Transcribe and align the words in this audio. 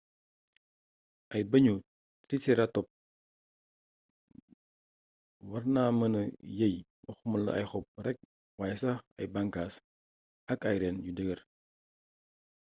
ay 1.33 1.43
bëñu 1.51 1.75
triceratops 2.27 2.93
warna 5.51 5.81
mëna 5.99 6.21
yeey 6.59 6.75
waxumala 7.05 7.51
ay 7.53 7.65
xob 7.71 7.85
rekk 8.05 8.19
wayé 8.57 8.75
sax 8.83 8.99
ay 9.19 9.27
banxaas 9.33 9.73
ak 10.51 10.59
ay 10.69 10.77
reeen 10.81 10.97
yu 11.05 11.11
dëggër 11.17 11.39